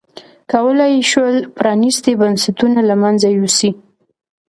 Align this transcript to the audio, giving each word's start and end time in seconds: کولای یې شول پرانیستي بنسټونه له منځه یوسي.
کولای 0.51 0.91
یې 0.99 1.03
شول 1.11 1.35
پرانیستي 1.57 2.13
بنسټونه 2.21 2.79
له 2.89 2.95
منځه 3.03 3.27
یوسي. 3.37 3.71